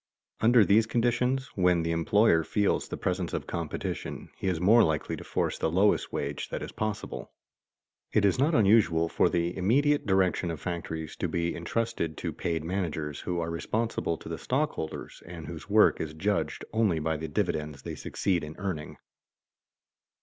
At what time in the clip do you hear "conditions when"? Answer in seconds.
0.87-1.83